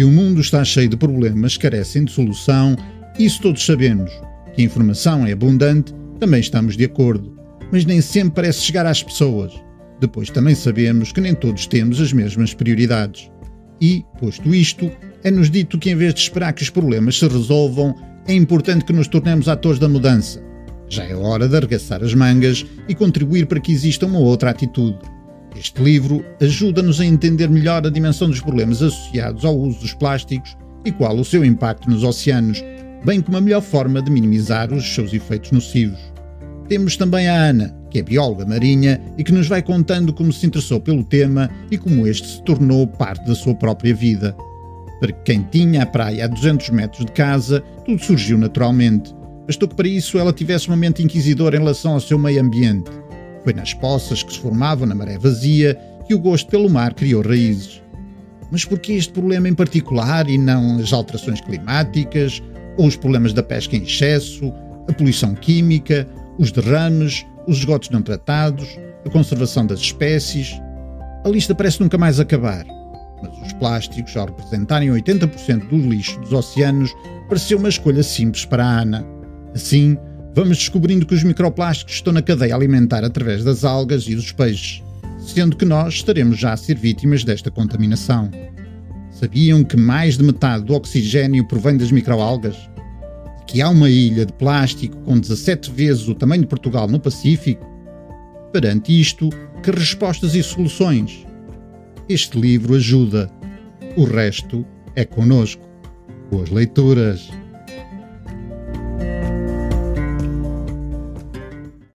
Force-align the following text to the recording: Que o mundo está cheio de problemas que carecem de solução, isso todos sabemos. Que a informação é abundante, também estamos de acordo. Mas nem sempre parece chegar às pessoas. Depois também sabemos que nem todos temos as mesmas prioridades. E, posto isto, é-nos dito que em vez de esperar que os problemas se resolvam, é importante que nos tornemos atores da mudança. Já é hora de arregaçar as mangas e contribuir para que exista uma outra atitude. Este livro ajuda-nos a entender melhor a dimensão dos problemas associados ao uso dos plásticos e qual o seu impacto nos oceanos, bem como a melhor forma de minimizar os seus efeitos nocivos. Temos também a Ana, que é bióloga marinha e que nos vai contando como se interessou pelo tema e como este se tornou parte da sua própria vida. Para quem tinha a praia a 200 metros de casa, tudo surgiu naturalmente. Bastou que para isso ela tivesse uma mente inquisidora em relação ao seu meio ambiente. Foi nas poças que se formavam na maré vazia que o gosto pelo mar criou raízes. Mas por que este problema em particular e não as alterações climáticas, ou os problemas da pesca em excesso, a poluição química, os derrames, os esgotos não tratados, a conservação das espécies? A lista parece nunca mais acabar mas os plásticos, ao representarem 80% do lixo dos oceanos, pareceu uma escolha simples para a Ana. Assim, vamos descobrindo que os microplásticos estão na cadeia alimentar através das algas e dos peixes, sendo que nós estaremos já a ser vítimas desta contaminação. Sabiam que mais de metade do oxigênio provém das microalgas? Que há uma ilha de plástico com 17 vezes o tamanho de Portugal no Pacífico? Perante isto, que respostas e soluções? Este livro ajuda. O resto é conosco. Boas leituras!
Que 0.00 0.04
o 0.04 0.10
mundo 0.10 0.40
está 0.40 0.64
cheio 0.64 0.88
de 0.88 0.96
problemas 0.96 1.58
que 1.58 1.64
carecem 1.64 2.06
de 2.06 2.10
solução, 2.10 2.74
isso 3.18 3.42
todos 3.42 3.66
sabemos. 3.66 4.10
Que 4.54 4.62
a 4.62 4.64
informação 4.64 5.26
é 5.26 5.32
abundante, 5.32 5.92
também 6.18 6.40
estamos 6.40 6.74
de 6.74 6.86
acordo. 6.86 7.36
Mas 7.70 7.84
nem 7.84 8.00
sempre 8.00 8.36
parece 8.36 8.62
chegar 8.62 8.86
às 8.86 9.02
pessoas. 9.02 9.52
Depois 10.00 10.30
também 10.30 10.54
sabemos 10.54 11.12
que 11.12 11.20
nem 11.20 11.34
todos 11.34 11.66
temos 11.66 12.00
as 12.00 12.14
mesmas 12.14 12.54
prioridades. 12.54 13.30
E, 13.78 14.02
posto 14.18 14.54
isto, 14.54 14.90
é-nos 15.22 15.50
dito 15.50 15.78
que 15.78 15.90
em 15.90 15.96
vez 15.96 16.14
de 16.14 16.20
esperar 16.20 16.54
que 16.54 16.62
os 16.62 16.70
problemas 16.70 17.18
se 17.18 17.28
resolvam, 17.28 17.94
é 18.26 18.32
importante 18.32 18.86
que 18.86 18.94
nos 18.94 19.06
tornemos 19.06 19.48
atores 19.48 19.78
da 19.78 19.86
mudança. 19.86 20.42
Já 20.88 21.04
é 21.04 21.14
hora 21.14 21.46
de 21.46 21.58
arregaçar 21.58 22.02
as 22.02 22.14
mangas 22.14 22.64
e 22.88 22.94
contribuir 22.94 23.44
para 23.44 23.60
que 23.60 23.70
exista 23.70 24.06
uma 24.06 24.18
outra 24.20 24.48
atitude. 24.48 24.98
Este 25.60 25.82
livro 25.82 26.24
ajuda-nos 26.40 27.02
a 27.02 27.04
entender 27.04 27.50
melhor 27.50 27.86
a 27.86 27.90
dimensão 27.90 28.30
dos 28.30 28.40
problemas 28.40 28.80
associados 28.80 29.44
ao 29.44 29.54
uso 29.54 29.80
dos 29.80 29.92
plásticos 29.92 30.56
e 30.86 30.90
qual 30.90 31.14
o 31.14 31.22
seu 31.22 31.44
impacto 31.44 31.90
nos 31.90 32.02
oceanos, 32.02 32.64
bem 33.04 33.20
como 33.20 33.36
a 33.36 33.42
melhor 33.42 33.60
forma 33.60 34.00
de 34.00 34.10
minimizar 34.10 34.72
os 34.72 34.94
seus 34.94 35.12
efeitos 35.12 35.50
nocivos. 35.50 35.98
Temos 36.66 36.96
também 36.96 37.28
a 37.28 37.34
Ana, 37.34 37.76
que 37.90 37.98
é 37.98 38.02
bióloga 38.02 38.46
marinha 38.46 38.98
e 39.18 39.22
que 39.22 39.32
nos 39.32 39.48
vai 39.48 39.60
contando 39.60 40.14
como 40.14 40.32
se 40.32 40.46
interessou 40.46 40.80
pelo 40.80 41.04
tema 41.04 41.50
e 41.70 41.76
como 41.76 42.06
este 42.06 42.26
se 42.26 42.42
tornou 42.42 42.86
parte 42.86 43.26
da 43.26 43.34
sua 43.34 43.54
própria 43.54 43.94
vida. 43.94 44.34
Para 44.98 45.12
quem 45.12 45.42
tinha 45.42 45.82
a 45.82 45.86
praia 45.86 46.24
a 46.24 46.28
200 46.28 46.70
metros 46.70 47.04
de 47.04 47.12
casa, 47.12 47.62
tudo 47.84 48.02
surgiu 48.02 48.38
naturalmente. 48.38 49.14
Bastou 49.46 49.68
que 49.68 49.74
para 49.74 49.88
isso 49.88 50.18
ela 50.18 50.32
tivesse 50.32 50.68
uma 50.68 50.76
mente 50.76 51.02
inquisidora 51.02 51.56
em 51.56 51.60
relação 51.60 51.92
ao 51.92 52.00
seu 52.00 52.18
meio 52.18 52.40
ambiente. 52.40 52.90
Foi 53.44 53.52
nas 53.52 53.74
poças 53.74 54.22
que 54.22 54.32
se 54.32 54.38
formavam 54.38 54.86
na 54.86 54.94
maré 54.94 55.18
vazia 55.18 55.78
que 56.06 56.14
o 56.14 56.18
gosto 56.18 56.50
pelo 56.50 56.68
mar 56.68 56.94
criou 56.94 57.22
raízes. 57.22 57.82
Mas 58.50 58.64
por 58.64 58.78
que 58.78 58.92
este 58.92 59.12
problema 59.12 59.48
em 59.48 59.54
particular 59.54 60.28
e 60.28 60.36
não 60.36 60.78
as 60.78 60.92
alterações 60.92 61.40
climáticas, 61.40 62.42
ou 62.76 62.86
os 62.86 62.96
problemas 62.96 63.32
da 63.32 63.42
pesca 63.42 63.76
em 63.76 63.82
excesso, 63.82 64.52
a 64.88 64.92
poluição 64.92 65.34
química, 65.34 66.08
os 66.38 66.50
derrames, 66.50 67.24
os 67.46 67.58
esgotos 67.58 67.90
não 67.90 68.02
tratados, 68.02 68.66
a 69.06 69.10
conservação 69.10 69.66
das 69.66 69.80
espécies? 69.80 70.60
A 71.24 71.28
lista 71.28 71.54
parece 71.54 71.80
nunca 71.80 71.96
mais 71.96 72.18
acabar 72.18 72.66
mas 73.22 73.38
os 73.46 73.52
plásticos, 73.54 74.16
ao 74.16 74.26
representarem 74.26 74.90
80% 74.90 75.68
do 75.68 75.76
lixo 75.76 76.18
dos 76.20 76.32
oceanos, 76.32 76.94
pareceu 77.28 77.58
uma 77.58 77.68
escolha 77.68 78.02
simples 78.02 78.44
para 78.44 78.64
a 78.64 78.80
Ana. 78.80 79.06
Assim, 79.54 79.96
vamos 80.34 80.58
descobrindo 80.58 81.06
que 81.06 81.14
os 81.14 81.22
microplásticos 81.22 81.94
estão 81.94 82.12
na 82.12 82.22
cadeia 82.22 82.54
alimentar 82.54 83.04
através 83.04 83.44
das 83.44 83.64
algas 83.64 84.06
e 84.06 84.14
dos 84.14 84.32
peixes, 84.32 84.82
sendo 85.18 85.56
que 85.56 85.64
nós 85.64 85.94
estaremos 85.94 86.38
já 86.38 86.52
a 86.52 86.56
ser 86.56 86.76
vítimas 86.76 87.24
desta 87.24 87.50
contaminação. 87.50 88.30
Sabiam 89.10 89.64
que 89.64 89.76
mais 89.76 90.16
de 90.16 90.24
metade 90.24 90.64
do 90.64 90.74
oxigênio 90.74 91.46
provém 91.46 91.76
das 91.76 91.90
microalgas? 91.90 92.56
Que 93.46 93.60
há 93.60 93.68
uma 93.68 93.90
ilha 93.90 94.24
de 94.24 94.32
plástico 94.32 94.96
com 94.98 95.18
17 95.18 95.70
vezes 95.72 96.08
o 96.08 96.14
tamanho 96.14 96.42
de 96.42 96.48
Portugal 96.48 96.88
no 96.88 97.00
Pacífico? 97.00 97.68
Perante 98.52 98.98
isto, 98.98 99.28
que 99.62 99.70
respostas 99.70 100.34
e 100.34 100.42
soluções? 100.42 101.26
Este 102.08 102.40
livro 102.40 102.74
ajuda. 102.74 103.30
O 103.96 104.04
resto 104.04 104.64
é 104.94 105.04
conosco. 105.04 105.68
Boas 106.30 106.48
leituras! 106.48 107.28